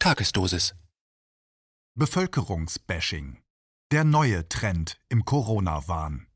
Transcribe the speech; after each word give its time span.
Tagesdosis. 0.00 0.76
Bevölkerungsbashing. 1.98 3.42
Der 3.90 4.04
neue 4.04 4.48
Trend 4.48 5.00
im 5.08 5.24
Corona-Wahn. 5.24 6.28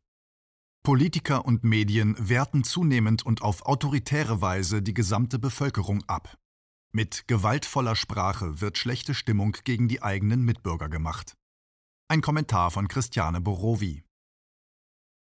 Politiker 0.82 1.44
und 1.44 1.62
Medien 1.62 2.16
werten 2.18 2.64
zunehmend 2.64 3.24
und 3.24 3.42
auf 3.42 3.64
autoritäre 3.64 4.40
Weise 4.40 4.82
die 4.82 4.94
gesamte 4.94 5.38
Bevölkerung 5.38 6.02
ab. 6.08 6.36
Mit 6.92 7.28
gewaltvoller 7.28 7.94
Sprache 7.94 8.60
wird 8.60 8.78
schlechte 8.78 9.14
Stimmung 9.14 9.56
gegen 9.62 9.86
die 9.86 10.02
eigenen 10.02 10.42
Mitbürger 10.42 10.88
gemacht. 10.88 11.36
Ein 12.08 12.20
Kommentar 12.20 12.72
von 12.72 12.88
Christiane 12.88 13.40
Borowi. 13.40 14.02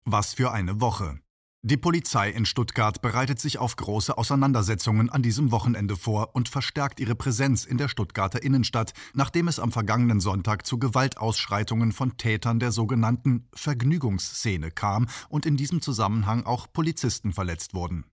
Was 0.05 0.35
für 0.35 0.53
eine 0.53 0.79
Woche. 0.83 1.21
Die 1.63 1.77
Polizei 1.77 2.31
in 2.31 2.47
Stuttgart 2.47 3.03
bereitet 3.03 3.41
sich 3.41 3.59
auf 3.59 3.75
große 3.75 4.17
Auseinandersetzungen 4.17 5.11
an 5.11 5.23
diesem 5.23 5.51
Wochenende 5.51 5.97
vor 5.97 6.35
und 6.35 6.49
verstärkt 6.49 7.01
ihre 7.01 7.17
Präsenz 7.17 7.65
in 7.65 7.77
der 7.77 7.89
Stuttgarter 7.89 8.43
Innenstadt, 8.43 8.93
nachdem 9.15 9.49
es 9.49 9.59
am 9.59 9.73
vergangenen 9.73 10.21
Sonntag 10.21 10.65
zu 10.65 10.79
Gewaltausschreitungen 10.79 11.91
von 11.91 12.17
Tätern 12.19 12.61
der 12.61 12.71
sogenannten 12.71 13.49
Vergnügungsszene 13.53 14.71
kam 14.71 15.09
und 15.29 15.45
in 15.45 15.57
diesem 15.57 15.83
Zusammenhang 15.83 16.45
auch 16.45 16.73
Polizisten 16.73 17.33
verletzt 17.33 17.75
wurden. 17.75 18.05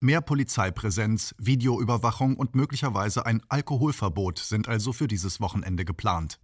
Mehr 0.00 0.20
Polizeipräsenz, 0.20 1.34
Videoüberwachung 1.38 2.36
und 2.36 2.54
möglicherweise 2.54 3.26
ein 3.26 3.42
Alkoholverbot 3.48 4.38
sind 4.38 4.68
also 4.68 4.92
für 4.92 5.08
dieses 5.08 5.40
Wochenende 5.40 5.84
geplant. 5.84 6.38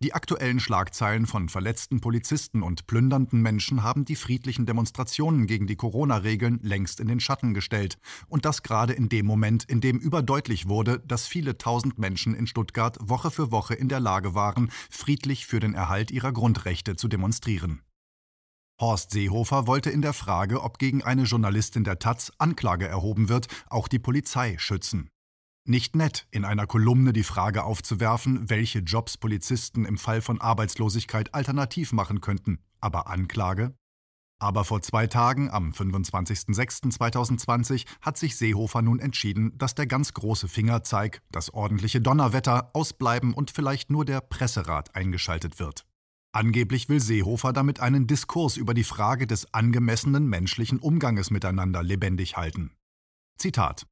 Die 0.00 0.14
aktuellen 0.14 0.60
Schlagzeilen 0.60 1.26
von 1.26 1.48
verletzten 1.48 2.00
Polizisten 2.00 2.62
und 2.62 2.86
plündernden 2.86 3.42
Menschen 3.42 3.82
haben 3.82 4.04
die 4.04 4.14
friedlichen 4.14 4.64
Demonstrationen 4.64 5.48
gegen 5.48 5.66
die 5.66 5.74
Corona-Regeln 5.74 6.60
längst 6.62 7.00
in 7.00 7.08
den 7.08 7.18
Schatten 7.18 7.52
gestellt. 7.52 7.98
Und 8.28 8.44
das 8.44 8.62
gerade 8.62 8.92
in 8.92 9.08
dem 9.08 9.26
Moment, 9.26 9.64
in 9.64 9.80
dem 9.80 9.98
überdeutlich 9.98 10.68
wurde, 10.68 11.00
dass 11.00 11.26
viele 11.26 11.58
tausend 11.58 11.98
Menschen 11.98 12.36
in 12.36 12.46
Stuttgart 12.46 12.96
Woche 13.00 13.32
für 13.32 13.50
Woche 13.50 13.74
in 13.74 13.88
der 13.88 13.98
Lage 13.98 14.36
waren, 14.36 14.70
friedlich 14.88 15.46
für 15.46 15.58
den 15.58 15.74
Erhalt 15.74 16.12
ihrer 16.12 16.32
Grundrechte 16.32 16.94
zu 16.94 17.08
demonstrieren. 17.08 17.82
Horst 18.80 19.10
Seehofer 19.10 19.66
wollte 19.66 19.90
in 19.90 20.02
der 20.02 20.12
Frage, 20.12 20.62
ob 20.62 20.78
gegen 20.78 21.02
eine 21.02 21.24
Journalistin 21.24 21.82
der 21.82 21.98
Taz 21.98 22.30
Anklage 22.38 22.86
erhoben 22.86 23.28
wird, 23.28 23.48
auch 23.68 23.88
die 23.88 23.98
Polizei 23.98 24.54
schützen. 24.58 25.10
Nicht 25.68 25.96
nett, 25.96 26.26
in 26.30 26.46
einer 26.46 26.66
Kolumne 26.66 27.12
die 27.12 27.22
Frage 27.22 27.64
aufzuwerfen, 27.64 28.48
welche 28.48 28.78
Jobs 28.78 29.18
Polizisten 29.18 29.84
im 29.84 29.98
Fall 29.98 30.22
von 30.22 30.40
Arbeitslosigkeit 30.40 31.34
alternativ 31.34 31.92
machen 31.92 32.22
könnten, 32.22 32.60
aber 32.80 33.08
Anklage? 33.08 33.74
Aber 34.40 34.64
vor 34.64 34.80
zwei 34.80 35.08
Tagen, 35.08 35.50
am 35.50 35.72
25.06.2020, 35.72 37.84
hat 38.00 38.16
sich 38.16 38.36
Seehofer 38.36 38.80
nun 38.80 38.98
entschieden, 38.98 39.58
dass 39.58 39.74
der 39.74 39.86
ganz 39.86 40.14
große 40.14 40.48
Fingerzeig, 40.48 41.20
das 41.30 41.52
ordentliche 41.52 42.00
Donnerwetter, 42.00 42.70
ausbleiben 42.72 43.34
und 43.34 43.50
vielleicht 43.50 43.90
nur 43.90 44.06
der 44.06 44.22
Presserat 44.22 44.94
eingeschaltet 44.94 45.58
wird. 45.58 45.84
Angeblich 46.32 46.88
will 46.88 47.00
Seehofer 47.00 47.52
damit 47.52 47.80
einen 47.80 48.06
Diskurs 48.06 48.56
über 48.56 48.72
die 48.72 48.84
Frage 48.84 49.26
des 49.26 49.52
angemessenen 49.52 50.28
menschlichen 50.28 50.78
Umganges 50.78 51.30
miteinander 51.30 51.82
lebendig 51.82 52.38
halten. 52.38 52.72
Zitat 53.36 53.86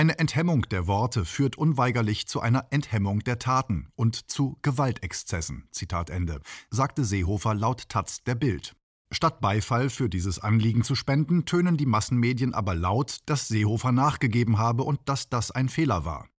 eine 0.00 0.18
Enthemmung 0.18 0.62
der 0.62 0.86
Worte 0.86 1.26
führt 1.26 1.58
unweigerlich 1.58 2.26
zu 2.26 2.40
einer 2.40 2.68
Enthemmung 2.70 3.20
der 3.20 3.38
Taten 3.38 3.90
und 3.96 4.30
zu 4.30 4.56
Gewaltexzessen, 4.62 5.68
Zitat 5.72 6.08
Ende, 6.08 6.40
sagte 6.70 7.04
Seehofer 7.04 7.54
laut 7.54 7.90
Taz 7.90 8.24
der 8.24 8.34
Bild. 8.34 8.74
Statt 9.12 9.42
Beifall 9.42 9.90
für 9.90 10.08
dieses 10.08 10.38
Anliegen 10.38 10.84
zu 10.84 10.94
spenden, 10.94 11.44
tönen 11.44 11.76
die 11.76 11.84
Massenmedien 11.84 12.54
aber 12.54 12.74
laut, 12.74 13.18
dass 13.26 13.48
Seehofer 13.48 13.92
nachgegeben 13.92 14.56
habe 14.56 14.84
und 14.84 15.00
dass 15.04 15.28
das 15.28 15.50
ein 15.50 15.68
Fehler 15.68 16.06
war. 16.06 16.30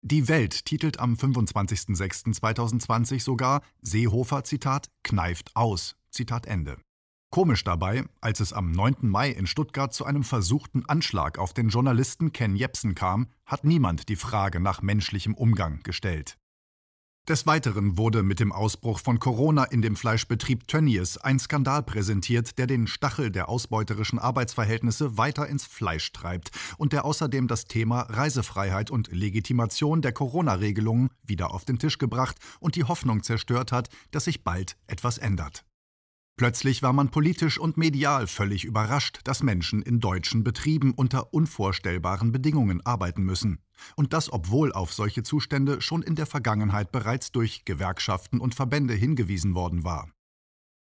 Die 0.00 0.26
Welt 0.28 0.64
titelt 0.64 0.98
am 0.98 1.12
25.06.2020 1.12 3.22
sogar 3.22 3.60
Seehofer, 3.82 4.44
Zitat, 4.44 4.88
kneift 5.02 5.54
aus, 5.54 5.96
Zitat 6.08 6.46
Ende. 6.46 6.78
Komisch 7.34 7.64
dabei, 7.64 8.04
als 8.20 8.38
es 8.38 8.52
am 8.52 8.70
9. 8.70 9.08
Mai 9.08 9.28
in 9.28 9.48
Stuttgart 9.48 9.92
zu 9.92 10.04
einem 10.04 10.22
versuchten 10.22 10.84
Anschlag 10.86 11.36
auf 11.36 11.52
den 11.52 11.68
Journalisten 11.68 12.30
Ken 12.32 12.54
Jepsen 12.54 12.94
kam, 12.94 13.26
hat 13.44 13.64
niemand 13.64 14.08
die 14.08 14.14
Frage 14.14 14.60
nach 14.60 14.82
menschlichem 14.82 15.34
Umgang 15.34 15.80
gestellt. 15.82 16.38
Des 17.28 17.44
Weiteren 17.44 17.98
wurde 17.98 18.22
mit 18.22 18.38
dem 18.38 18.52
Ausbruch 18.52 19.00
von 19.00 19.18
Corona 19.18 19.64
in 19.64 19.82
dem 19.82 19.96
Fleischbetrieb 19.96 20.68
Tönnies 20.68 21.16
ein 21.16 21.40
Skandal 21.40 21.82
präsentiert, 21.82 22.56
der 22.56 22.68
den 22.68 22.86
Stachel 22.86 23.32
der 23.32 23.48
ausbeuterischen 23.48 24.20
Arbeitsverhältnisse 24.20 25.18
weiter 25.18 25.48
ins 25.48 25.64
Fleisch 25.64 26.12
treibt 26.12 26.52
und 26.78 26.92
der 26.92 27.04
außerdem 27.04 27.48
das 27.48 27.64
Thema 27.64 28.02
Reisefreiheit 28.02 28.92
und 28.92 29.10
Legitimation 29.10 30.02
der 30.02 30.12
Corona-Regelungen 30.12 31.10
wieder 31.24 31.52
auf 31.52 31.64
den 31.64 31.80
Tisch 31.80 31.98
gebracht 31.98 32.36
und 32.60 32.76
die 32.76 32.84
Hoffnung 32.84 33.24
zerstört 33.24 33.72
hat, 33.72 33.88
dass 34.12 34.26
sich 34.26 34.44
bald 34.44 34.76
etwas 34.86 35.18
ändert. 35.18 35.64
Plötzlich 36.36 36.82
war 36.82 36.92
man 36.92 37.10
politisch 37.10 37.58
und 37.58 37.76
medial 37.76 38.26
völlig 38.26 38.64
überrascht, 38.64 39.20
dass 39.22 39.44
Menschen 39.44 39.82
in 39.82 40.00
deutschen 40.00 40.42
Betrieben 40.42 40.92
unter 40.92 41.32
unvorstellbaren 41.32 42.32
Bedingungen 42.32 42.84
arbeiten 42.84 43.22
müssen. 43.22 43.60
Und 43.94 44.12
das 44.12 44.32
obwohl 44.32 44.72
auf 44.72 44.92
solche 44.92 45.22
Zustände 45.22 45.80
schon 45.80 46.02
in 46.02 46.16
der 46.16 46.26
Vergangenheit 46.26 46.90
bereits 46.90 47.30
durch 47.30 47.64
Gewerkschaften 47.64 48.40
und 48.40 48.56
Verbände 48.56 48.94
hingewiesen 48.94 49.54
worden 49.54 49.84
war. 49.84 50.08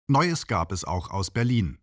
Neues 0.06 0.46
gab 0.46 0.70
es 0.70 0.84
auch 0.84 1.10
aus 1.10 1.30
Berlin. 1.30 1.78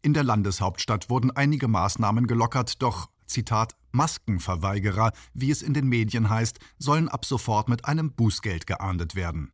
In 0.00 0.14
der 0.14 0.24
Landeshauptstadt 0.24 1.10
wurden 1.10 1.30
einige 1.30 1.68
Maßnahmen 1.68 2.26
gelockert, 2.26 2.80
doch 2.80 3.10
Zitat 3.26 3.76
Maskenverweigerer, 3.92 5.12
wie 5.34 5.50
es 5.50 5.60
in 5.60 5.74
den 5.74 5.88
Medien 5.88 6.30
heißt, 6.30 6.58
sollen 6.78 7.08
ab 7.08 7.26
sofort 7.26 7.68
mit 7.68 7.84
einem 7.84 8.12
Bußgeld 8.12 8.66
geahndet 8.66 9.14
werden. 9.14 9.52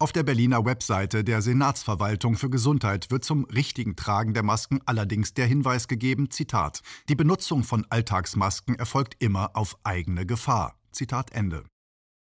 Auf 0.00 0.12
der 0.12 0.22
Berliner 0.22 0.64
Webseite 0.64 1.24
der 1.24 1.42
Senatsverwaltung 1.42 2.36
für 2.36 2.50
Gesundheit 2.50 3.10
wird 3.10 3.24
zum 3.24 3.46
richtigen 3.46 3.96
Tragen 3.96 4.32
der 4.32 4.44
Masken 4.44 4.78
allerdings 4.86 5.34
der 5.34 5.46
Hinweis 5.46 5.88
gegeben, 5.88 6.30
Zitat, 6.30 6.82
die 7.08 7.16
Benutzung 7.16 7.64
von 7.64 7.84
Alltagsmasken 7.90 8.76
erfolgt 8.76 9.16
immer 9.18 9.56
auf 9.56 9.76
eigene 9.82 10.24
Gefahr. 10.24 10.78
Zitat 10.92 11.32
Ende. 11.32 11.64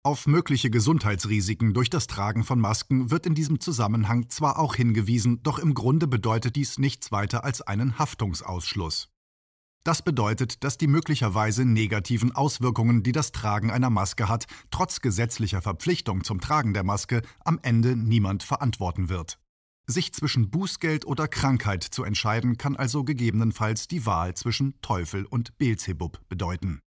Auf 0.01 0.25
mögliche 0.25 0.71
Gesundheitsrisiken 0.71 1.75
durch 1.75 1.91
das 1.91 2.07
Tragen 2.07 2.43
von 2.43 2.59
Masken 2.59 3.11
wird 3.11 3.27
in 3.27 3.35
diesem 3.35 3.59
Zusammenhang 3.59 4.27
zwar 4.29 4.57
auch 4.57 4.73
hingewiesen, 4.73 5.43
doch 5.43 5.59
im 5.59 5.75
Grunde 5.75 6.07
bedeutet 6.07 6.55
dies 6.55 6.79
nichts 6.79 7.11
weiter 7.11 7.43
als 7.43 7.61
einen 7.61 7.99
Haftungsausschluss. 7.99 9.09
Das 9.87 10.01
bedeutet, 10.01 10.65
dass 10.65 10.77
die 10.77 10.87
möglicherweise 10.87 11.63
negativen 11.63 12.33
Auswirkungen, 12.33 13.03
die 13.03 13.13
das 13.13 13.31
Tragen 13.31 13.71
einer 13.71 13.89
Maske 13.89 14.27
hat, 14.27 14.45
trotz 14.69 14.99
gesetzlicher 14.99 15.61
Verpflichtung 15.61 16.25
zum 16.25 16.41
Tragen 16.41 16.73
der 16.73 16.83
Maske 16.83 17.21
am 17.45 17.57
Ende 17.61 17.95
niemand 17.95 18.43
verantworten 18.43 19.07
wird. 19.07 19.39
Sich 19.89 20.11
zwischen 20.11 20.49
Bußgeld 20.49 21.07
oder 21.07 21.29
Krankheit 21.29 21.83
zu 21.83 22.03
entscheiden, 22.03 22.57
kann 22.57 22.75
also 22.75 23.05
gegebenenfalls 23.05 23.87
die 23.87 24.05
Wahl 24.05 24.33
zwischen 24.33 24.73
Teufel 24.81 25.25
und 25.25 25.57
Beelzebub 25.57 26.19
bedeuten. 26.27 26.81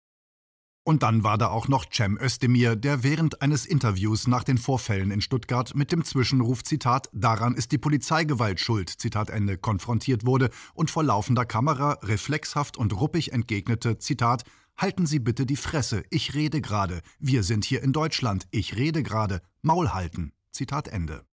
Und 0.88 1.02
dann 1.02 1.24
war 1.24 1.36
da 1.36 1.48
auch 1.48 1.66
noch 1.66 1.86
Cem 1.92 2.16
Özdemir, 2.16 2.76
der 2.76 3.02
während 3.02 3.42
eines 3.42 3.66
Interviews 3.66 4.28
nach 4.28 4.44
den 4.44 4.56
Vorfällen 4.56 5.10
in 5.10 5.20
Stuttgart 5.20 5.74
mit 5.74 5.90
dem 5.90 6.04
Zwischenruf 6.04 6.62
Zitat 6.62 7.08
Daran 7.12 7.56
ist 7.56 7.72
die 7.72 7.78
Polizeigewalt 7.78 8.60
schuld 8.60 8.88
Zitat 8.88 9.28
Ende 9.28 9.58
konfrontiert 9.58 10.24
wurde 10.26 10.48
und 10.74 10.88
vor 10.88 11.02
laufender 11.02 11.44
Kamera 11.44 11.98
reflexhaft 12.02 12.76
und 12.76 12.92
ruppig 12.92 13.32
entgegnete 13.32 13.98
Zitat 13.98 14.44
Halten 14.76 15.06
Sie 15.06 15.18
bitte 15.18 15.44
die 15.44 15.56
Fresse, 15.56 16.04
ich 16.10 16.34
rede 16.34 16.60
gerade. 16.60 17.00
Wir 17.18 17.42
sind 17.42 17.64
hier 17.64 17.82
in 17.82 17.92
Deutschland, 17.92 18.46
ich 18.52 18.76
rede 18.76 19.02
gerade. 19.02 19.42
Maul 19.62 19.88
halten. 19.88 20.34
Zitat 20.52 20.86
Ende. 20.86 21.24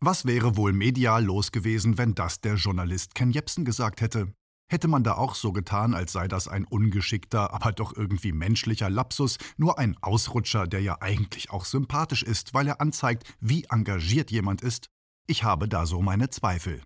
Was 0.00 0.26
wäre 0.26 0.58
wohl 0.58 0.74
medial 0.74 1.24
los 1.24 1.52
gewesen, 1.52 1.96
wenn 1.96 2.14
das 2.14 2.42
der 2.42 2.56
Journalist 2.56 3.14
Ken 3.14 3.30
Jepsen 3.30 3.64
gesagt 3.64 4.02
hätte? 4.02 4.34
Hätte 4.70 4.86
man 4.86 5.02
da 5.02 5.14
auch 5.14 5.34
so 5.34 5.50
getan, 5.52 5.94
als 5.94 6.12
sei 6.12 6.28
das 6.28 6.46
ein 6.46 6.64
ungeschickter, 6.64 7.52
aber 7.52 7.72
doch 7.72 7.92
irgendwie 7.96 8.30
menschlicher 8.30 8.88
Lapsus, 8.88 9.36
nur 9.56 9.80
ein 9.80 9.96
Ausrutscher, 10.00 10.68
der 10.68 10.80
ja 10.80 10.98
eigentlich 11.00 11.50
auch 11.50 11.64
sympathisch 11.64 12.22
ist, 12.22 12.54
weil 12.54 12.68
er 12.68 12.80
anzeigt, 12.80 13.24
wie 13.40 13.64
engagiert 13.64 14.30
jemand 14.30 14.62
ist? 14.62 14.86
Ich 15.26 15.42
habe 15.42 15.68
da 15.68 15.86
so 15.86 16.02
meine 16.02 16.30
Zweifel. 16.30 16.82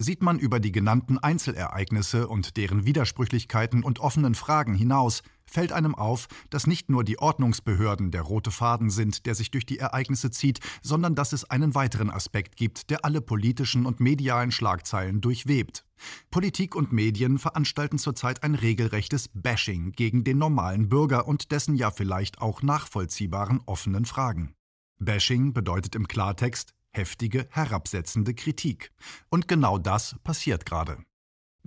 Sieht 0.00 0.22
man 0.22 0.38
über 0.38 0.60
die 0.60 0.72
genannten 0.72 1.18
Einzelereignisse 1.18 2.26
und 2.26 2.56
deren 2.56 2.86
Widersprüchlichkeiten 2.86 3.82
und 3.84 3.98
offenen 4.00 4.34
Fragen 4.34 4.74
hinaus, 4.74 5.22
fällt 5.48 5.72
einem 5.72 5.94
auf, 5.94 6.28
dass 6.50 6.66
nicht 6.66 6.90
nur 6.90 7.04
die 7.04 7.18
Ordnungsbehörden 7.18 8.10
der 8.10 8.22
rote 8.22 8.50
Faden 8.50 8.90
sind, 8.90 9.26
der 9.26 9.34
sich 9.34 9.50
durch 9.50 9.66
die 9.66 9.78
Ereignisse 9.78 10.30
zieht, 10.30 10.60
sondern 10.82 11.14
dass 11.14 11.32
es 11.32 11.44
einen 11.44 11.74
weiteren 11.74 12.10
Aspekt 12.10 12.56
gibt, 12.56 12.90
der 12.90 13.04
alle 13.04 13.20
politischen 13.20 13.86
und 13.86 14.00
medialen 14.00 14.52
Schlagzeilen 14.52 15.20
durchwebt. 15.20 15.84
Politik 16.30 16.76
und 16.76 16.92
Medien 16.92 17.38
veranstalten 17.38 17.98
zurzeit 17.98 18.42
ein 18.42 18.54
regelrechtes 18.54 19.30
Bashing 19.34 19.92
gegen 19.92 20.24
den 20.24 20.38
normalen 20.38 20.88
Bürger 20.88 21.26
und 21.26 21.50
dessen 21.50 21.74
ja 21.74 21.90
vielleicht 21.90 22.40
auch 22.40 22.62
nachvollziehbaren 22.62 23.60
offenen 23.66 24.04
Fragen. 24.04 24.54
Bashing 25.00 25.52
bedeutet 25.52 25.94
im 25.94 26.08
Klartext 26.08 26.74
heftige, 26.90 27.46
herabsetzende 27.50 28.34
Kritik. 28.34 28.92
Und 29.28 29.48
genau 29.48 29.78
das 29.78 30.16
passiert 30.24 30.66
gerade. 30.66 30.98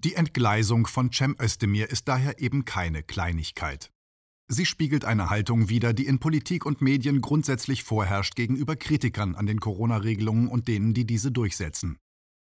Die 0.04 0.16
Entgleisung 0.16 0.88
von 0.88 1.12
Cem 1.12 1.36
Özdemir 1.40 1.92
ist 1.92 2.08
daher 2.08 2.42
eben 2.42 2.66
keine 2.66 3.04
Kleinigkeit. 3.04 3.92
Sie 4.48 4.66
spiegelt 4.66 5.06
eine 5.06 5.30
Haltung 5.30 5.70
wider, 5.70 5.94
die 5.94 6.08
in 6.08 6.18
Politik 6.18 6.66
und 6.66 6.82
Medien 6.82 7.22
grundsätzlich 7.22 7.84
vorherrscht 7.84 8.36
gegenüber 8.36 8.76
Kritikern 8.76 9.36
an 9.36 9.46
den 9.46 9.60
Corona-Regelungen 9.60 10.48
und 10.48 10.68
denen, 10.68 10.96
die 10.96 11.06
diese 11.06 11.32
durchsetzen. 11.32 12.00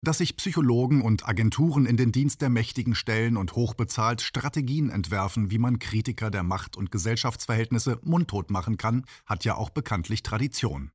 Dass 0.03 0.19
sich 0.19 0.37
Psychologen 0.37 1.01
und 1.01 1.29
Agenturen 1.29 1.87
in 1.87 1.97
den 1.97 2.11
Dienst 2.11 2.43
der 2.43 2.51
Mächtigen 2.51 2.97
stellen 2.97 3.37
und 3.37 3.55
hochbezahlt 3.55 4.21
Strategien 4.21 4.91
entwerfen, 4.91 5.53
wie 5.53 5.61
man 5.61 5.79
Kritiker 5.79 6.33
der 6.33 6.43
Macht- 6.43 6.77
und 6.77 6.91
Gesellschaftsverhältnisse 6.91 8.01
mundtot 8.03 8.51
machen 8.51 8.79
kann, 8.79 9.05
hat 9.27 9.45
ja 9.45 9.55
auch 9.55 9.71
bekanntlich 9.71 10.25
Tradition. 10.25 10.91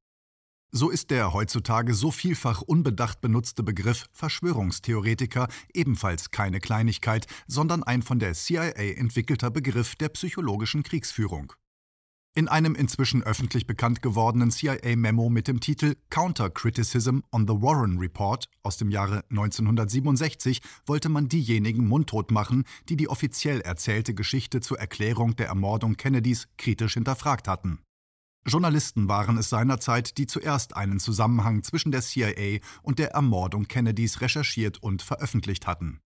So 0.71 0.92
ist 0.92 1.10
der 1.10 1.33
heutzutage 1.33 1.95
so 1.95 2.12
vielfach 2.12 2.62
unbedacht 2.62 3.21
benutzte 3.21 3.63
Begriff 3.63 4.06
Verschwörungstheoretiker 4.12 5.48
ebenfalls 5.74 6.30
keine 6.30 6.60
Kleinigkeit, 6.60 7.25
sondern 7.48 7.81
ein 7.81 8.04
von 8.04 8.19
der 8.19 8.33
CIA 8.33 8.74
entwickelter 8.74 9.50
Begriff 9.50 9.95
der 9.95 10.10
psychologischen 10.10 10.83
Kriegsführung. 10.83 11.54
In 12.36 12.48
einem 12.48 12.75
inzwischen 12.75 13.24
öffentlich 13.24 13.66
bekannt 13.66 14.04
gewordenen 14.04 14.51
CIA-Memo 14.51 15.30
mit 15.30 15.48
dem 15.48 15.60
Titel 15.60 15.95
Counter 16.12 16.51
Criticism 16.51 17.21
on 17.31 17.48
the 17.48 17.56
Warren 17.56 17.98
Report 17.98 18.48
aus 18.62 18.77
dem 18.77 18.92
Jahre 18.92 19.24
1967 19.31 20.62
wollte 20.86 21.10
man 21.10 21.27
diejenigen 21.27 21.88
mundtot 21.88 22.30
machen, 22.30 22.66
die 22.88 22.95
die 22.95 23.10
offiziell 23.10 23.62
erzählte 23.62 24.13
Geschichte 24.13 24.62
zur 24.62 24.77
Erklärung 24.77 25.36
der 25.36 25.48
Ermordung 25.48 25.98
Kennedys 25.98 26.48
kritisch 26.57 26.94
hinterfragt 26.94 27.48
hatten. 27.48 27.80
Journalisten 28.45 29.07
waren 29.07 29.38
es 29.38 29.50
seinerzeit, 29.50 30.18
die 30.18 30.27
zuerst 30.27 30.75
einen 30.75 31.00
Zusammenhang 31.00 31.63
zwischen 31.63 31.91
der 31.91 32.01
CIA 32.01 32.59
und 32.81 33.00
der 33.00 33.12
Ermordung 33.12 33.68
Kennedys 33.68 34.21
recherchiert 34.21 34.81
und 34.81 35.01
veröffentlicht 35.01 35.68
hatten. 35.68 36.00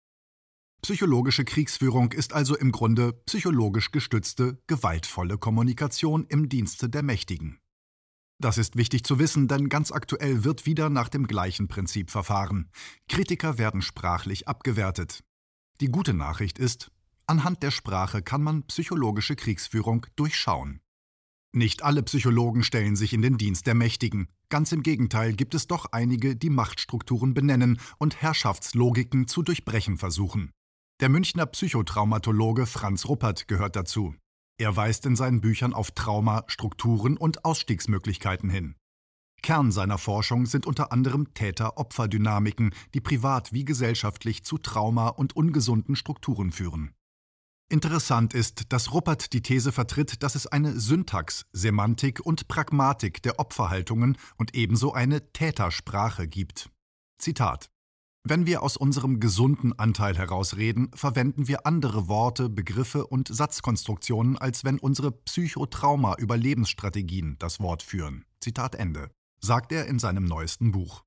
Psychologische 0.82 1.44
Kriegsführung 1.44 2.11
ist 2.11 2.32
also 2.32 2.56
im 2.56 2.73
Grunde 2.73 3.12
psychologisch 3.12 3.93
gestützte, 3.93 4.61
gewaltvolle 4.67 5.38
Kommunikation 5.38 6.26
im 6.29 6.49
Dienste 6.49 6.88
der 6.88 7.05
Mächtigen. 7.05 7.61
Das 8.40 8.58
ist 8.58 8.75
wichtig 8.76 9.05
zu 9.05 9.20
wissen, 9.20 9.46
denn 9.46 9.69
ganz 9.69 9.93
aktuell 9.93 10.43
wird 10.43 10.67
wieder 10.67 10.90
nach 10.90 11.08
dem 11.08 11.28
gleichen 11.28 11.69
Prinzip 11.69 12.11
verfahren. 12.11 12.69
Kritiker 13.08 13.56
werden 13.56 13.82
sprachlich 13.82 14.49
abgewertet. 14.49 15.23
Die 15.81 15.87
gute 15.87 16.12
Nachricht 16.12 16.58
ist, 16.58 16.90
anhand 17.28 17.62
der 17.62 17.70
Sprache 17.70 18.20
kann 18.20 18.43
man 18.43 18.64
psychologische 18.64 19.37
Kriegsführung 19.37 20.06
durchschauen. 20.17 20.81
Nicht 21.54 21.82
alle 21.82 22.02
Psychologen 22.02 22.64
stellen 22.64 22.96
sich 22.96 23.12
in 23.12 23.20
den 23.20 23.37
Dienst 23.37 23.66
der 23.66 23.75
Mächtigen. 23.75 24.28
Ganz 24.49 24.72
im 24.72 24.82
Gegenteil 24.82 25.34
gibt 25.34 25.54
es 25.54 25.66
doch 25.66 25.87
einige, 25.93 26.34
die 26.34 26.49
Machtstrukturen 26.49 27.34
benennen 27.34 27.78
und 27.99 28.22
Herrschaftslogiken 28.22 29.28
zu 29.28 29.43
durchbrechen 29.43 29.99
versuchen. 29.99 30.50
Der 31.00 31.10
Münchner 31.10 31.44
Psychotraumatologe 31.44 32.64
Franz 32.64 33.06
Ruppert 33.06 33.49
gehört 33.49 33.76
dazu. 33.76 34.14
Er 34.58 34.76
weist 34.76 35.04
in 35.04 35.14
seinen 35.14 35.43
Büchern 35.43 35.75
auf 35.75 35.90
Trauma, 35.90 36.44
Strukturen 36.46 37.19
und 37.19 37.44
Ausstiegsmöglichkeiten 37.44 38.49
hin. 38.49 38.76
Kern 39.43 39.72
seiner 39.72 39.99
Forschung 39.99 40.46
sind 40.46 40.66
unter 40.66 40.93
anderem 40.93 41.34
Täter-Opfer-Dynamiken, 41.34 42.72
die 42.94 43.00
privat 43.00 43.52
wie 43.52 43.64
gesellschaftlich 43.64 44.44
zu 44.44 44.56
Trauma 44.56 45.08
und 45.08 45.37
ungesunden 45.37 45.96
Strukturen 45.96 46.52
führen. 46.52 46.94
Interessant 47.72 48.34
ist, 48.34 48.70
dass 48.70 48.92
Ruppert 48.92 49.32
die 49.32 49.40
These 49.40 49.72
vertritt, 49.72 50.22
dass 50.22 50.34
es 50.34 50.46
eine 50.46 50.78
Syntax, 50.78 51.46
Semantik 51.52 52.20
und 52.20 52.46
Pragmatik 52.46 53.22
der 53.22 53.38
Opferhaltungen 53.38 54.19
und 54.36 54.54
ebenso 54.54 54.92
eine 54.92 55.32
Tätersprache 55.32 56.28
gibt. 56.28 56.69
Zitat 57.19 57.70
wenn 58.24 58.46
wir 58.46 58.62
aus 58.62 58.76
unserem 58.76 59.19
gesunden 59.19 59.76
Anteil 59.80 60.16
herausreden, 60.16 60.92
verwenden 60.94 61.48
wir 61.48 61.66
andere 61.66 62.06
Worte, 62.06 62.48
Begriffe 62.48 63.08
und 63.08 63.26
Satzkonstruktionen, 63.26 64.38
als 64.38 64.64
wenn 64.64 64.78
unsere 64.78 65.10
Psychotrauma-Überlebensstrategien 65.10 67.34
das 67.40 67.58
Wort 67.58 67.82
führen. 67.82 68.25
Zitat 68.40 68.76
Ende, 68.76 69.10
sagt 69.40 69.72
er 69.72 69.86
in 69.86 69.98
seinem 69.98 70.25
neuesten 70.25 70.70
Buch. 70.70 71.02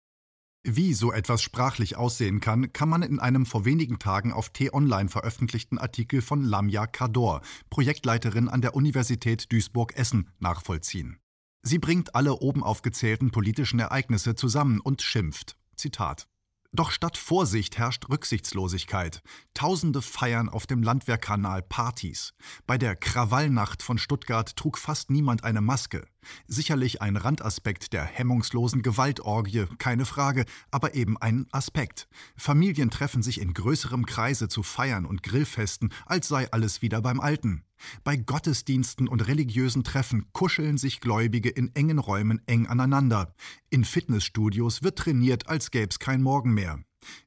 Wie 0.67 0.95
so 0.95 1.13
etwas 1.13 1.43
sprachlich 1.43 1.95
aussehen 1.95 2.39
kann, 2.39 2.73
kann 2.73 2.89
man 2.89 3.03
in 3.03 3.19
einem 3.19 3.45
vor 3.45 3.65
wenigen 3.65 3.99
Tagen 3.99 4.33
auf 4.33 4.49
T-Online 4.49 5.09
veröffentlichten 5.09 5.77
Artikel 5.77 6.23
von 6.23 6.43
Lamia 6.43 6.87
Kador, 6.87 7.41
Projektleiterin 7.69 8.49
an 8.49 8.61
der 8.61 8.73
Universität 8.73 9.51
Duisburg-Essen, 9.51 10.31
nachvollziehen. 10.39 11.19
Sie 11.61 11.77
bringt 11.77 12.15
alle 12.15 12.37
oben 12.37 12.63
aufgezählten 12.63 13.29
politischen 13.29 13.79
Ereignisse 13.79 14.33
zusammen 14.33 14.79
und 14.79 15.03
schimpft. 15.03 15.55
Zitat. 15.75 16.27
Doch 16.71 16.89
statt 16.89 17.15
Vorsicht 17.15 17.77
herrscht 17.77 18.09
Rücksichtslosigkeit. 18.09 19.21
Tausende 19.53 20.01
feiern 20.01 20.49
auf 20.49 20.65
dem 20.65 20.81
Landwehrkanal 20.81 21.61
Partys. 21.61 22.33
Bei 22.65 22.79
der 22.79 22.95
Krawallnacht 22.95 23.83
von 23.83 23.99
Stuttgart 23.99 24.55
trug 24.55 24.79
fast 24.79 25.11
niemand 25.11 25.43
eine 25.43 25.61
Maske. 25.61 26.07
Sicherlich 26.47 27.01
ein 27.01 27.17
Randaspekt 27.17 27.93
der 27.93 28.03
hemmungslosen 28.03 28.81
Gewaltorgie, 28.81 29.65
keine 29.77 30.05
Frage, 30.05 30.45
aber 30.71 30.95
eben 30.95 31.17
ein 31.17 31.47
Aspekt. 31.51 32.07
Familien 32.35 32.89
treffen 32.89 33.23
sich 33.23 33.41
in 33.41 33.53
größerem 33.53 34.05
Kreise 34.05 34.47
zu 34.47 34.63
Feiern 34.63 35.05
und 35.05 35.23
Grillfesten, 35.23 35.91
als 36.05 36.27
sei 36.27 36.51
alles 36.51 36.81
wieder 36.81 37.01
beim 37.01 37.19
Alten. 37.19 37.63
Bei 38.03 38.15
Gottesdiensten 38.15 39.07
und 39.07 39.27
religiösen 39.27 39.83
Treffen 39.83 40.25
kuscheln 40.31 40.77
sich 40.77 41.01
Gläubige 41.01 41.49
in 41.49 41.75
engen 41.75 41.99
Räumen 41.99 42.41
eng 42.47 42.67
aneinander. 42.67 43.33
In 43.69 43.83
Fitnessstudios 43.83 44.83
wird 44.83 44.97
trainiert, 44.97 45.47
als 45.47 45.71
gäb's 45.71 45.99
kein 45.99 46.21
Morgen 46.21 46.53
mehr. 46.53 46.79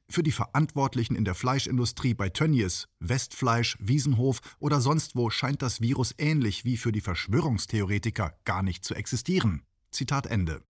Für 0.09 0.23
die 0.23 0.31
Verantwortlichen 0.31 1.15
in 1.15 1.25
der 1.25 1.35
Fleischindustrie 1.35 2.13
bei 2.13 2.29
Tönnies, 2.29 2.87
Westfleisch, 2.99 3.77
Wiesenhof 3.79 4.39
oder 4.59 4.81
sonst 4.81 5.15
wo 5.15 5.29
scheint 5.29 5.61
das 5.61 5.81
Virus 5.81 6.13
ähnlich 6.17 6.65
wie 6.65 6.77
für 6.77 6.91
die 6.91 7.01
Verschwörungstheoretiker 7.01 8.33
gar 8.45 8.63
nicht 8.63 8.83
zu 8.83 8.95
existieren. 8.95 9.63
Zitat 9.91 10.27
Ende. 10.27 10.61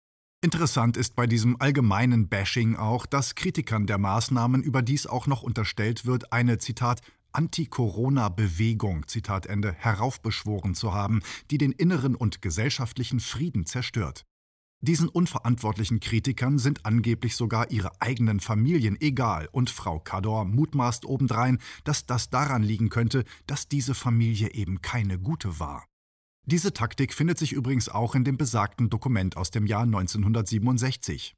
Interessant 0.41 0.95
ist 0.95 1.17
bei 1.17 1.27
diesem 1.27 1.59
allgemeinen 1.59 2.29
Bashing 2.29 2.77
auch, 2.77 3.05
dass 3.05 3.35
Kritikern 3.35 3.87
der 3.87 3.97
Maßnahmen 3.97 4.63
überdies 4.63 5.05
auch 5.05 5.27
noch 5.27 5.43
unterstellt 5.43 6.05
wird, 6.05 6.31
eine 6.31 6.59
Zitat 6.59 7.01
Anti-Corona-Bewegung, 7.33 9.07
Zitat 9.07 9.45
Ende, 9.45 9.73
heraufbeschworen 9.73 10.75
zu 10.75 10.93
haben, 10.93 11.21
die 11.51 11.57
den 11.57 11.73
inneren 11.73 12.15
und 12.15 12.41
gesellschaftlichen 12.41 13.19
Frieden 13.19 13.65
zerstört. 13.65 14.25
Diesen 14.81 15.09
unverantwortlichen 15.09 15.99
Kritikern 15.99 16.57
sind 16.57 16.85
angeblich 16.85 17.35
sogar 17.35 17.69
ihre 17.69 18.01
eigenen 18.01 18.39
Familien 18.39 18.95
egal 19.01 19.49
und 19.51 19.69
Frau 19.69 19.99
Cador 19.99 20.45
mutmaßt 20.45 21.05
obendrein, 21.05 21.59
dass 21.83 22.05
das 22.05 22.29
daran 22.29 22.63
liegen 22.63 22.89
könnte, 22.89 23.25
dass 23.45 23.67
diese 23.67 23.93
Familie 23.93 24.53
eben 24.53 24.81
keine 24.81 25.19
gute 25.19 25.59
war. 25.59 25.85
Diese 26.45 26.73
Taktik 26.73 27.13
findet 27.13 27.37
sich 27.37 27.51
übrigens 27.51 27.89
auch 27.89 28.15
in 28.15 28.23
dem 28.23 28.37
besagten 28.37 28.89
Dokument 28.89 29.35
aus 29.35 29.51
dem 29.51 29.67
Jahr 29.67 29.83
1967. 29.83 31.35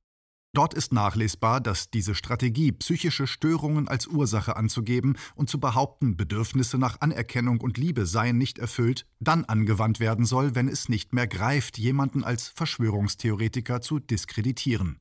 Dort 0.54 0.74
ist 0.74 0.92
nachlesbar, 0.92 1.62
dass 1.62 1.92
diese 1.92 2.14
Strategie, 2.14 2.74
psychische 2.74 3.26
Störungen 3.26 3.88
als 3.88 4.08
Ursache 4.08 4.58
anzugeben 4.58 5.16
und 5.34 5.50
zu 5.50 5.62
behaupten, 5.62 6.18
Bedürfnisse 6.18 6.78
nach 6.78 7.00
Anerkennung 7.00 7.62
und 7.62 7.78
Liebe 7.78 8.06
seien 8.06 8.38
nicht 8.38 8.60
erfüllt, 8.60 9.06
dann 9.22 9.46
angewandt 9.46 10.02
werden 10.02 10.26
soll, 10.26 10.54
wenn 10.54 10.68
es 10.68 10.90
nicht 10.90 11.14
mehr 11.14 11.28
greift, 11.28 11.78
jemanden 11.78 12.26
als 12.26 12.50
Verschwörungstheoretiker 12.50 13.80
zu 13.80 14.00
diskreditieren. 14.00 15.00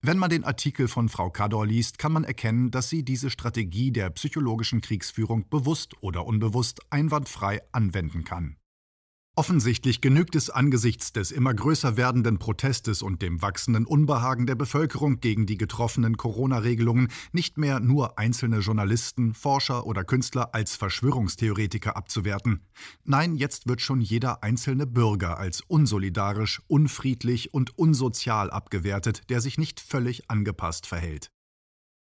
Wenn 0.00 0.18
man 0.18 0.30
den 0.30 0.44
Artikel 0.44 0.88
von 0.88 1.08
Frau 1.08 1.30
Kador 1.30 1.66
liest, 1.66 1.98
kann 1.98 2.12
man 2.12 2.24
erkennen, 2.24 2.72
dass 2.72 2.88
sie 2.88 3.04
diese 3.04 3.30
Strategie 3.30 3.92
der 3.92 4.10
psychologischen 4.10 4.80
Kriegsführung 4.80 5.48
bewusst 5.48 5.94
oder 6.02 6.26
unbewusst 6.26 6.80
einwandfrei 6.90 7.62
anwenden 7.70 8.24
kann. 8.24 8.56
Offensichtlich 9.38 10.00
genügt 10.00 10.34
es 10.34 10.50
angesichts 10.50 11.12
des 11.12 11.30
immer 11.30 11.54
größer 11.54 11.96
werdenden 11.96 12.40
Protestes 12.40 13.02
und 13.02 13.22
dem 13.22 13.40
wachsenden 13.40 13.86
Unbehagen 13.86 14.46
der 14.46 14.56
Bevölkerung 14.56 15.20
gegen 15.20 15.46
die 15.46 15.56
getroffenen 15.56 16.16
Corona-Regelungen 16.16 17.06
nicht 17.30 17.56
mehr 17.56 17.78
nur 17.78 18.18
einzelne 18.18 18.58
Journalisten, 18.58 19.34
Forscher 19.34 19.86
oder 19.86 20.02
Künstler 20.02 20.56
als 20.56 20.74
Verschwörungstheoretiker 20.74 21.96
abzuwerten. 21.96 22.66
Nein, 23.04 23.36
jetzt 23.36 23.68
wird 23.68 23.80
schon 23.80 24.00
jeder 24.00 24.42
einzelne 24.42 24.88
Bürger 24.88 25.38
als 25.38 25.60
unsolidarisch, 25.60 26.60
unfriedlich 26.66 27.54
und 27.54 27.78
unsozial 27.78 28.50
abgewertet, 28.50 29.30
der 29.30 29.40
sich 29.40 29.56
nicht 29.56 29.78
völlig 29.78 30.28
angepasst 30.28 30.84
verhält. 30.84 31.30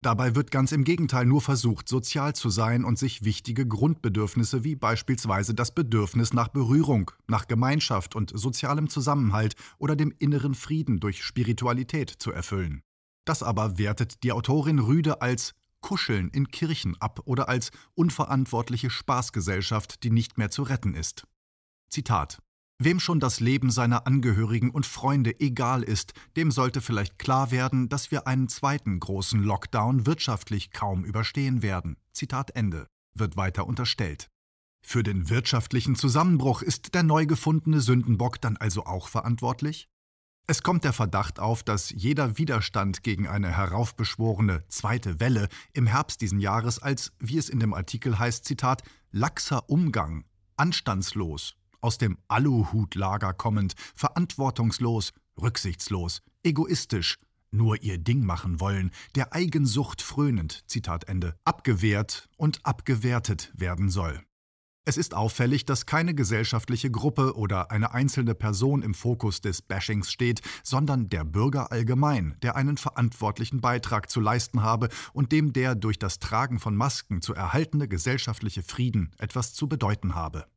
Dabei 0.04 0.36
wird 0.36 0.52
ganz 0.52 0.74
im 0.74 0.84
Gegenteil 0.84 1.26
nur 1.26 1.40
versucht, 1.40 1.88
sozial 1.88 2.36
zu 2.36 2.50
sein 2.50 2.84
und 2.84 3.00
sich 3.00 3.24
wichtige 3.24 3.66
Grundbedürfnisse 3.66 4.66
wie 4.66 4.76
beispielsweise 4.76 5.54
das 5.54 5.74
Bedürfnis 5.74 6.34
nach 6.34 6.50
Berührung, 6.50 7.12
nach 7.26 7.48
Gemeinschaft 7.48 8.14
und 8.14 8.38
sozialem 8.38 8.90
Zusammenhalt 8.90 9.56
oder 9.78 9.96
dem 9.96 10.14
inneren 10.20 10.56
Frieden 10.56 11.00
durch 11.00 11.24
Spiritualität 11.24 12.10
zu 12.10 12.34
erfüllen. 12.34 12.82
Das 13.24 13.44
aber 13.44 13.78
wertet 13.78 14.24
die 14.24 14.34
Autorin 14.34 14.80
Rüde 14.80 15.22
als 15.22 15.54
Kuscheln 15.80 16.28
in 16.32 16.50
Kirchen 16.50 17.00
ab 17.00 17.22
oder 17.24 17.48
als 17.48 17.72
unverantwortliche 17.96 18.90
Spaßgesellschaft, 18.90 20.04
die 20.04 20.12
nicht 20.12 20.38
mehr 20.38 20.52
zu 20.52 20.64
retten 20.64 20.96
ist. 20.96 21.26
Zitat 21.88 22.43
Wem 22.80 23.00
schon 23.00 23.20
das 23.20 23.40
Leben 23.40 23.72
seiner 23.72 24.08
Angehörigen 24.08 24.72
und 24.72 24.86
Freunde 24.86 25.40
egal 25.40 25.84
ist, 25.84 26.14
dem 26.36 26.52
sollte 26.52 26.82
vielleicht 26.82 27.20
klar 27.20 27.52
werden, 27.52 27.88
dass 27.88 28.12
wir 28.12 28.28
einen 28.28 28.50
zweiten 28.50 29.00
großen 29.00 29.42
Lockdown 29.42 30.06
wirtschaftlich 30.06 30.72
kaum 30.72 31.06
überstehen 31.06 31.62
werden. 31.62 31.98
Zitat 32.12 32.52
Ende. 32.56 32.88
Wird 33.14 33.38
weiter 33.38 33.68
unterstellt. 33.68 34.30
Für 34.86 35.04
den 35.04 35.30
wirtschaftlichen 35.30 35.96
Zusammenbruch 35.96 36.62
ist 36.62 36.94
der 36.94 37.04
neu 37.04 37.26
gefundene 37.26 37.80
Sündenbock 37.80 38.42
dann 38.42 38.58
also 38.58 38.86
auch 38.86 39.08
verantwortlich? 39.08 39.88
Es 40.46 40.62
kommt 40.62 40.84
der 40.84 40.92
Verdacht 40.92 41.40
auf, 41.40 41.64
dass 41.64 41.90
jeder 41.90 42.38
Widerstand 42.38 43.02
gegen 43.02 43.28
eine 43.28 43.56
heraufbeschworene 43.56 44.68
zweite 44.68 45.22
Welle 45.22 45.48
im 45.72 45.88
Herbst 45.88 46.20
diesen 46.20 46.40
Jahres 46.40 46.80
als, 46.80 47.14
wie 47.20 47.38
es 47.38 47.48
in 47.48 47.62
dem 47.62 47.74
Artikel 47.74 48.20
heißt, 48.20 48.44
Zitat, 48.44 48.84
laxer 49.12 49.70
Umgang, 49.70 50.26
anstandslos, 50.58 51.56
aus 51.84 51.98
dem 51.98 52.18
Aluhutlager 52.28 53.34
kommend, 53.34 53.74
verantwortungslos, 53.94 55.12
rücksichtslos, 55.42 56.22
egoistisch, 56.44 57.20
nur 57.52 57.82
ihr 57.84 57.98
Ding 57.98 58.26
machen 58.26 58.60
wollen, 58.60 58.92
der 59.16 59.34
Eigensucht 59.34 60.02
frönend, 60.02 60.64
Zitat 60.68 61.08
Ende, 61.08 61.36
abgewehrt 61.44 62.30
und 62.38 62.66
abgewertet 62.66 63.52
werden 63.56 63.90
soll. 63.90 64.22
Es 64.86 64.98
ist 64.98 65.14
auffällig, 65.14 65.66
dass 65.66 65.86
keine 65.86 66.14
gesellschaftliche 66.14 66.92
Gruppe 66.92 67.38
oder 67.38 67.72
eine 67.72 67.94
einzelne 67.94 68.36
Person 68.36 68.82
im 68.82 68.94
Fokus 68.94 69.40
des 69.40 69.62
Bashings 69.62 70.12
steht, 70.12 70.42
sondern 70.62 71.08
der 71.08 71.24
Bürger 71.24 71.72
allgemein, 71.72 72.36
der 72.42 72.58
einen 72.58 72.76
verantwortlichen 72.76 73.62
Beitrag 73.62 74.10
zu 74.10 74.20
leisten 74.20 74.62
habe 74.62 74.90
und 75.14 75.32
dem 75.32 75.54
der 75.54 75.76
durch 75.76 76.00
das 76.00 76.20
Tragen 76.20 76.60
von 76.60 76.76
Masken 76.76 77.22
zu 77.22 77.34
erhaltene 77.34 77.88
gesellschaftliche 77.88 78.62
Frieden 78.62 79.12
etwas 79.20 79.54
zu 79.54 79.70
bedeuten 79.70 80.16
habe. 80.16 80.48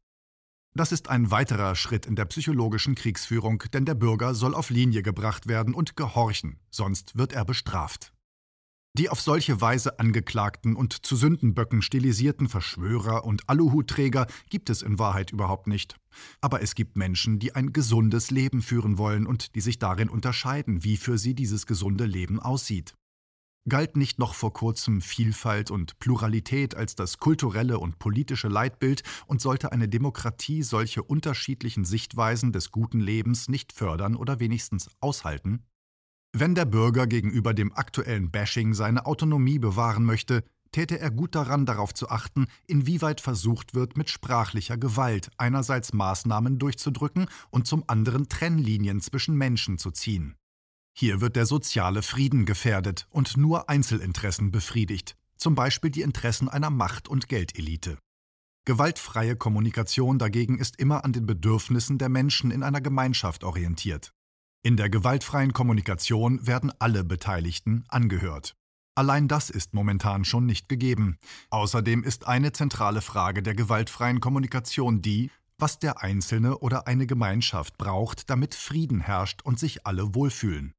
Das 0.76 0.92
ist 0.92 1.08
ein 1.08 1.30
weiterer 1.30 1.74
Schritt 1.74 2.04
in 2.04 2.16
der 2.16 2.26
psychologischen 2.26 2.94
Kriegsführung, 2.94 3.64
denn 3.72 3.86
der 3.86 3.94
Bürger 3.94 4.34
soll 4.34 4.54
auf 4.54 4.68
Linie 4.68 5.02
gebracht 5.02 5.46
werden 5.46 5.72
und 5.72 5.96
gehorchen, 5.96 6.60
sonst 6.68 7.16
wird 7.16 7.32
er 7.32 7.46
bestraft. 7.46 8.12
Die 8.92 9.08
auf 9.08 9.22
solche 9.22 9.58
Weise 9.62 9.98
angeklagten 9.98 10.76
und 10.76 11.06
zu 11.06 11.16
Sündenböcken 11.16 11.80
stilisierten 11.80 12.50
Verschwörer 12.50 13.24
und 13.24 13.48
Aluhutträger 13.48 14.26
gibt 14.50 14.68
es 14.68 14.82
in 14.82 14.98
Wahrheit 14.98 15.30
überhaupt 15.32 15.66
nicht. 15.66 15.96
Aber 16.42 16.60
es 16.60 16.74
gibt 16.74 16.98
Menschen, 16.98 17.38
die 17.38 17.54
ein 17.54 17.72
gesundes 17.72 18.30
Leben 18.30 18.60
führen 18.60 18.98
wollen 18.98 19.26
und 19.26 19.54
die 19.54 19.62
sich 19.62 19.78
darin 19.78 20.10
unterscheiden, 20.10 20.84
wie 20.84 20.98
für 20.98 21.16
sie 21.16 21.32
dieses 21.32 21.64
gesunde 21.64 22.04
Leben 22.04 22.38
aussieht. 22.38 22.94
Galt 23.68 23.96
nicht 23.96 24.20
noch 24.20 24.34
vor 24.34 24.52
kurzem 24.52 25.00
Vielfalt 25.00 25.72
und 25.72 25.98
Pluralität 25.98 26.76
als 26.76 26.94
das 26.94 27.18
kulturelle 27.18 27.80
und 27.80 27.98
politische 27.98 28.46
Leitbild 28.46 29.02
und 29.26 29.40
sollte 29.40 29.72
eine 29.72 29.88
Demokratie 29.88 30.62
solche 30.62 31.02
unterschiedlichen 31.02 31.84
Sichtweisen 31.84 32.52
des 32.52 32.70
guten 32.70 33.00
Lebens 33.00 33.48
nicht 33.48 33.72
fördern 33.72 34.14
oder 34.14 34.38
wenigstens 34.38 34.88
aushalten? 35.00 35.64
Wenn 36.32 36.54
der 36.54 36.64
Bürger 36.64 37.08
gegenüber 37.08 37.54
dem 37.54 37.72
aktuellen 37.72 38.30
Bashing 38.30 38.72
seine 38.72 39.04
Autonomie 39.04 39.58
bewahren 39.58 40.04
möchte, 40.04 40.44
täte 40.70 41.00
er 41.00 41.10
gut 41.10 41.34
daran, 41.34 41.66
darauf 41.66 41.92
zu 41.92 42.08
achten, 42.08 42.46
inwieweit 42.68 43.20
versucht 43.20 43.74
wird, 43.74 43.96
mit 43.96 44.10
sprachlicher 44.10 44.76
Gewalt 44.76 45.30
einerseits 45.38 45.92
Maßnahmen 45.92 46.58
durchzudrücken 46.58 47.26
und 47.50 47.66
zum 47.66 47.82
anderen 47.88 48.28
Trennlinien 48.28 49.00
zwischen 49.00 49.34
Menschen 49.34 49.78
zu 49.78 49.90
ziehen. 49.90 50.36
Hier 50.98 51.20
wird 51.20 51.36
der 51.36 51.44
soziale 51.44 52.00
Frieden 52.00 52.46
gefährdet 52.46 53.06
und 53.10 53.36
nur 53.36 53.68
Einzelinteressen 53.68 54.50
befriedigt, 54.50 55.14
zum 55.36 55.54
Beispiel 55.54 55.90
die 55.90 56.00
Interessen 56.00 56.48
einer 56.48 56.70
Macht- 56.70 57.06
und 57.06 57.28
Geldelite. 57.28 57.98
Gewaltfreie 58.64 59.36
Kommunikation 59.36 60.18
dagegen 60.18 60.58
ist 60.58 60.78
immer 60.78 61.04
an 61.04 61.12
den 61.12 61.26
Bedürfnissen 61.26 61.98
der 61.98 62.08
Menschen 62.08 62.50
in 62.50 62.62
einer 62.62 62.80
Gemeinschaft 62.80 63.44
orientiert. 63.44 64.10
In 64.62 64.78
der 64.78 64.88
gewaltfreien 64.88 65.52
Kommunikation 65.52 66.46
werden 66.46 66.72
alle 66.78 67.04
Beteiligten 67.04 67.84
angehört. 67.88 68.56
Allein 68.94 69.28
das 69.28 69.50
ist 69.50 69.74
momentan 69.74 70.24
schon 70.24 70.46
nicht 70.46 70.66
gegeben. 70.66 71.18
Außerdem 71.50 72.04
ist 72.04 72.26
eine 72.26 72.52
zentrale 72.52 73.02
Frage 73.02 73.42
der 73.42 73.54
gewaltfreien 73.54 74.20
Kommunikation 74.20 75.02
die, 75.02 75.30
was 75.58 75.78
der 75.78 76.02
Einzelne 76.02 76.56
oder 76.58 76.86
eine 76.86 77.06
Gemeinschaft 77.06 77.76
braucht, 77.76 78.30
damit 78.30 78.54
Frieden 78.54 79.00
herrscht 79.00 79.42
und 79.42 79.58
sich 79.58 79.86
alle 79.86 80.14
wohlfühlen. 80.14 80.72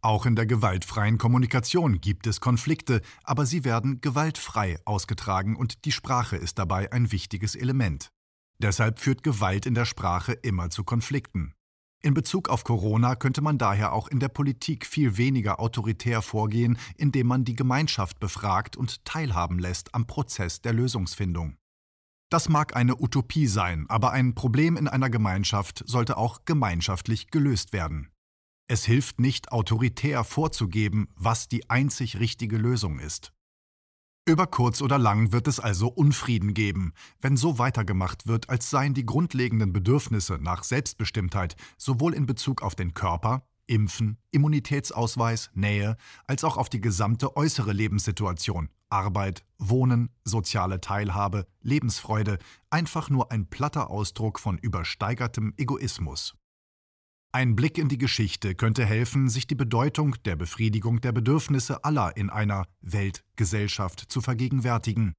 Auch 0.00 0.26
in 0.26 0.36
der 0.36 0.46
gewaltfreien 0.46 1.18
Kommunikation 1.18 2.00
gibt 2.00 2.28
es 2.28 2.40
Konflikte, 2.40 3.00
aber 3.24 3.46
sie 3.46 3.64
werden 3.64 4.00
gewaltfrei 4.00 4.78
ausgetragen 4.84 5.56
und 5.56 5.84
die 5.84 5.92
Sprache 5.92 6.36
ist 6.36 6.58
dabei 6.58 6.92
ein 6.92 7.10
wichtiges 7.10 7.56
Element. 7.56 8.10
Deshalb 8.58 9.00
führt 9.00 9.24
Gewalt 9.24 9.66
in 9.66 9.74
der 9.74 9.86
Sprache 9.86 10.32
immer 10.32 10.70
zu 10.70 10.84
Konflikten. 10.84 11.54
In 12.00 12.14
Bezug 12.14 12.48
auf 12.48 12.62
Corona 12.62 13.16
könnte 13.16 13.40
man 13.40 13.58
daher 13.58 13.92
auch 13.92 14.06
in 14.06 14.20
der 14.20 14.28
Politik 14.28 14.86
viel 14.86 15.16
weniger 15.16 15.58
autoritär 15.58 16.22
vorgehen, 16.22 16.78
indem 16.96 17.26
man 17.26 17.44
die 17.44 17.56
Gemeinschaft 17.56 18.20
befragt 18.20 18.76
und 18.76 19.04
teilhaben 19.04 19.58
lässt 19.58 19.96
am 19.96 20.06
Prozess 20.06 20.60
der 20.60 20.74
Lösungsfindung. 20.74 21.56
Das 22.30 22.48
mag 22.48 22.76
eine 22.76 23.00
Utopie 23.00 23.48
sein, 23.48 23.86
aber 23.88 24.12
ein 24.12 24.36
Problem 24.36 24.76
in 24.76 24.86
einer 24.86 25.10
Gemeinschaft 25.10 25.82
sollte 25.86 26.16
auch 26.16 26.44
gemeinschaftlich 26.44 27.30
gelöst 27.32 27.72
werden. 27.72 28.10
Es 28.70 28.84
hilft 28.84 29.18
nicht, 29.18 29.50
autoritär 29.50 30.24
vorzugeben, 30.24 31.08
was 31.16 31.48
die 31.48 31.70
einzig 31.70 32.20
richtige 32.20 32.58
Lösung 32.58 32.98
ist. 32.98 33.32
Über 34.26 34.46
kurz 34.46 34.82
oder 34.82 34.98
lang 34.98 35.32
wird 35.32 35.48
es 35.48 35.58
also 35.58 35.88
Unfrieden 35.88 36.52
geben, 36.52 36.92
wenn 37.22 37.38
so 37.38 37.58
weitergemacht 37.58 38.26
wird, 38.26 38.50
als 38.50 38.68
seien 38.68 38.92
die 38.92 39.06
grundlegenden 39.06 39.72
Bedürfnisse 39.72 40.34
nach 40.34 40.64
Selbstbestimmtheit 40.64 41.56
sowohl 41.78 42.12
in 42.12 42.26
Bezug 42.26 42.60
auf 42.60 42.74
den 42.74 42.92
Körper, 42.92 43.42
Impfen, 43.66 44.18
Immunitätsausweis, 44.32 45.50
Nähe, 45.54 45.96
als 46.26 46.44
auch 46.44 46.58
auf 46.58 46.68
die 46.68 46.82
gesamte 46.82 47.38
äußere 47.38 47.72
Lebenssituation, 47.72 48.68
Arbeit, 48.90 49.44
Wohnen, 49.58 50.10
soziale 50.24 50.82
Teilhabe, 50.82 51.46
Lebensfreude, 51.62 52.38
einfach 52.68 53.08
nur 53.08 53.32
ein 53.32 53.48
platter 53.48 53.88
Ausdruck 53.88 54.38
von 54.38 54.58
übersteigertem 54.58 55.54
Egoismus. 55.56 56.37
Ein 57.30 57.56
Blick 57.56 57.76
in 57.76 57.88
die 57.88 57.98
Geschichte 57.98 58.54
könnte 58.54 58.86
helfen, 58.86 59.28
sich 59.28 59.46
die 59.46 59.54
Bedeutung 59.54 60.16
der 60.24 60.34
Befriedigung 60.34 61.02
der 61.02 61.12
Bedürfnisse 61.12 61.84
aller 61.84 62.16
in 62.16 62.30
einer 62.30 62.66
Weltgesellschaft 62.80 64.00
zu 64.08 64.22
vergegenwärtigen. 64.22 65.12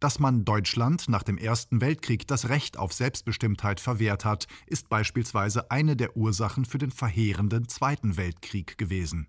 Dass 0.00 0.18
man 0.18 0.44
Deutschland 0.44 1.08
nach 1.08 1.22
dem 1.22 1.38
Ersten 1.38 1.80
Weltkrieg 1.80 2.26
das 2.26 2.48
Recht 2.48 2.76
auf 2.76 2.92
Selbstbestimmtheit 2.92 3.78
verwehrt 3.78 4.24
hat, 4.24 4.48
ist 4.66 4.88
beispielsweise 4.88 5.70
eine 5.70 5.96
der 5.96 6.16
Ursachen 6.16 6.64
für 6.64 6.78
den 6.78 6.90
verheerenden 6.90 7.68
Zweiten 7.68 8.16
Weltkrieg 8.16 8.76
gewesen. 8.76 9.28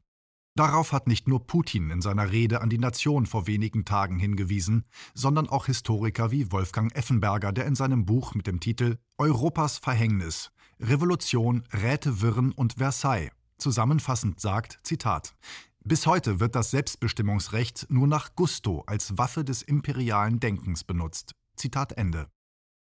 Darauf 0.55 0.93
hat 0.93 1.05
nicht 1.05 1.27
nur 1.27 1.45
Putin 1.45 1.91
in 1.91 2.01
seiner 2.01 2.31
Rede 2.31 2.61
an 2.61 2.71
die 2.71 2.79
Nation 2.79 3.27
vor 3.27 3.45
wenigen 3.45 3.85
Tagen 3.85 4.17
hingewiesen, 4.17 4.85
sondern 5.13 5.47
auch 5.47 5.67
Historiker 5.67 6.31
wie 6.31 6.51
Wolfgang 6.51 6.93
Effenberger, 6.95 7.53
der 7.53 7.67
in 7.67 7.75
seinem 7.75 8.07
Buch 8.07 8.33
mit 8.33 8.47
dem 8.47 8.59
Titel 8.59 8.97
Europas 9.19 9.77
Verhängnis 9.77 10.51
Revolution, 10.79 11.63
Rätewirren 11.73 12.51
und 12.51 12.73
Versailles 12.73 13.31
zusammenfassend 13.57 14.39
sagt, 14.39 14.79
Zitat, 14.83 15.35
bis 15.83 16.05
heute 16.05 16.39
wird 16.39 16.55
das 16.55 16.71
Selbstbestimmungsrecht 16.71 17.87
nur 17.89 18.07
nach 18.07 18.35
Gusto 18.35 18.83
als 18.85 19.17
Waffe 19.17 19.43
des 19.43 19.61
imperialen 19.61 20.39
Denkens 20.39 20.83
benutzt. 20.83 21.33
Zitat 21.55 21.93
Ende. 21.93 22.27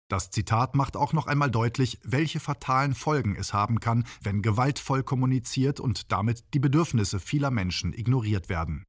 Das 0.09 0.31
Zitat 0.31 0.77
macht 0.77 0.97
auch 0.97 1.15
noch 1.15 1.27
einmal 1.27 1.51
deutlich, 1.51 1.99
welche 2.05 2.39
fatalen 2.39 2.95
Folgen 2.95 3.35
es 3.35 3.55
haben 3.55 3.81
kann, 3.81 4.05
wenn 4.21 4.43
gewaltvoll 4.43 5.03
kommuniziert 5.03 5.81
und 5.81 6.13
damit 6.13 6.45
die 6.55 6.61
Bedürfnisse 6.61 7.19
vieler 7.19 7.51
Menschen 7.51 7.95
ignoriert 7.95 8.49
werden. 8.49 8.85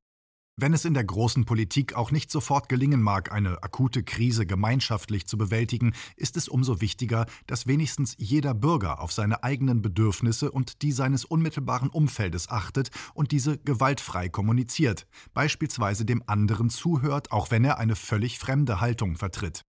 Wenn 0.56 0.74
es 0.74 0.86
in 0.86 0.94
der 0.94 1.04
großen 1.04 1.46
Politik 1.46 1.96
auch 1.96 2.12
nicht 2.12 2.30
sofort 2.30 2.70
gelingen 2.70 3.02
mag, 3.02 3.32
eine 3.32 3.64
akute 3.64 4.04
Krise 4.04 4.46
gemeinschaftlich 4.46 5.26
zu 5.26 5.36
bewältigen, 5.36 5.96
ist 6.16 6.38
es 6.38 6.48
umso 6.48 6.80
wichtiger, 6.80 7.26
dass 7.48 7.66
wenigstens 7.66 8.14
jeder 8.20 8.54
Bürger 8.54 9.02
auf 9.02 9.12
seine 9.12 9.44
eigenen 9.44 9.82
Bedürfnisse 9.82 10.52
und 10.52 10.84
die 10.84 10.92
seines 10.92 11.26
unmittelbaren 11.26 11.90
Umfeldes 11.90 12.50
achtet 12.50 12.92
und 13.16 13.32
diese 13.32 13.58
gewaltfrei 13.58 14.30
kommuniziert, 14.30 15.08
beispielsweise 15.34 16.06
dem 16.06 16.22
anderen 16.28 16.70
zuhört, 16.70 17.32
auch 17.32 17.50
wenn 17.50 17.66
er 17.66 17.80
eine 17.80 17.96
völlig 17.96 18.38
fremde 18.38 18.80
Haltung 18.80 19.16
vertritt. 19.16 19.64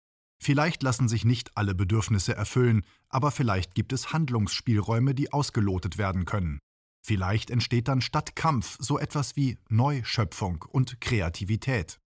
Vielleicht 0.43 0.83
lassen 0.83 1.07
sich 1.07 1.23
nicht 1.23 1.55
alle 1.55 1.75
Bedürfnisse 1.75 2.35
erfüllen, 2.35 2.81
aber 3.07 3.31
vielleicht 3.31 3.73
gibt 3.73 3.93
es 3.93 4.11
Handlungsspielräume, 4.11 5.15
die 5.15 5.31
ausgelotet 5.31 5.97
werden 5.97 6.25
können. 6.25 6.59
Vielleicht 7.05 7.49
entsteht 7.49 7.89
dann 7.89 7.99
statt 7.99 8.35
Kampf 8.35 8.77
so 8.79 8.97
etwas 8.97 9.35
wie 9.35 9.57
Neuschöpfung 9.67 10.63
und 10.69 11.01
Kreativität. 11.01 11.99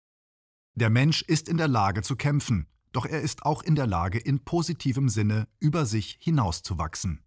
Der 0.74 0.90
Mensch 0.90 1.22
ist 1.22 1.48
in 1.48 1.58
der 1.58 1.68
Lage 1.68 2.02
zu 2.02 2.16
kämpfen, 2.16 2.68
doch 2.94 3.06
er 3.06 3.22
ist 3.22 3.46
auch 3.46 3.62
in 3.62 3.76
der 3.76 3.86
Lage, 3.86 4.18
in 4.18 4.44
positivem 4.44 5.08
Sinne 5.08 5.48
über 5.60 5.86
sich 5.86 6.18
hinauszuwachsen. 6.20 7.24